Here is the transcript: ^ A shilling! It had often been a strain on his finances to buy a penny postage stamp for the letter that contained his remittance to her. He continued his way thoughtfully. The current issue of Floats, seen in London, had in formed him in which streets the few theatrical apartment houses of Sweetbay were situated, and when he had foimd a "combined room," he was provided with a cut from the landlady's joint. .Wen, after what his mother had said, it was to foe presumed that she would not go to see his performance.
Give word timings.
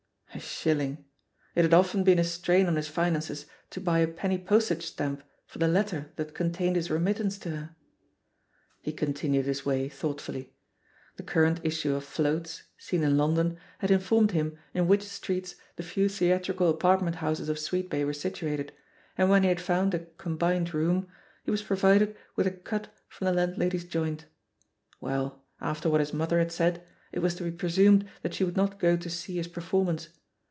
^ 0.33 0.43
A 0.43 0.43
shilling! 0.43 1.03
It 1.55 1.63
had 1.63 1.73
often 1.73 2.03
been 2.05 2.17
a 2.17 2.23
strain 2.23 2.65
on 2.67 2.77
his 2.77 2.87
finances 2.87 3.45
to 3.69 3.81
buy 3.81 3.99
a 3.99 4.07
penny 4.07 4.37
postage 4.37 4.85
stamp 4.85 5.23
for 5.45 5.59
the 5.59 5.67
letter 5.67 6.11
that 6.15 6.33
contained 6.33 6.77
his 6.77 6.89
remittance 6.89 7.37
to 7.39 7.49
her. 7.51 7.75
He 8.81 8.93
continued 8.93 9.45
his 9.45 9.65
way 9.65 9.87
thoughtfully. 9.89 10.55
The 11.17 11.23
current 11.23 11.59
issue 11.63 11.93
of 11.95 12.05
Floats, 12.05 12.63
seen 12.77 13.03
in 13.03 13.17
London, 13.17 13.57
had 13.79 13.91
in 13.91 13.99
formed 13.99 14.31
him 14.31 14.57
in 14.73 14.87
which 14.87 15.03
streets 15.03 15.55
the 15.75 15.83
few 15.83 16.07
theatrical 16.09 16.69
apartment 16.69 17.17
houses 17.17 17.49
of 17.49 17.57
Sweetbay 17.59 18.05
were 18.05 18.13
situated, 18.13 18.71
and 19.17 19.29
when 19.29 19.43
he 19.43 19.49
had 19.49 19.57
foimd 19.59 19.93
a 19.93 19.99
"combined 20.17 20.73
room," 20.73 21.07
he 21.43 21.51
was 21.51 21.61
provided 21.61 22.15
with 22.37 22.47
a 22.47 22.51
cut 22.51 22.87
from 23.09 23.25
the 23.25 23.33
landlady's 23.33 23.83
joint. 23.85 24.25
.Wen, 25.01 25.33
after 25.59 25.87
what 25.89 25.99
his 25.99 26.13
mother 26.13 26.39
had 26.39 26.53
said, 26.53 26.83
it 27.11 27.19
was 27.19 27.35
to 27.35 27.43
foe 27.43 27.55
presumed 27.57 28.07
that 28.23 28.33
she 28.33 28.45
would 28.45 28.55
not 28.57 28.79
go 28.79 28.95
to 28.95 29.09
see 29.09 29.35
his 29.35 29.49
performance. 29.49 30.07